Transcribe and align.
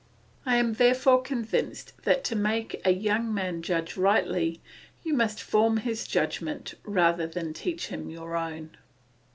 I 0.47 0.55
am 0.55 0.73
therefore 0.73 1.21
convinced 1.21 1.93
that 2.05 2.23
to 2.23 2.35
make 2.35 2.81
a 2.83 2.89
young 2.89 3.31
man 3.31 3.61
judge 3.61 3.95
rightly, 3.95 4.59
you 5.03 5.13
must 5.13 5.39
form 5.43 5.77
his 5.77 6.07
judgment 6.07 6.73
rather 6.83 7.27
than 7.27 7.53
teach 7.53 7.89
him 7.89 8.09
your 8.09 8.35
own. 8.35 8.71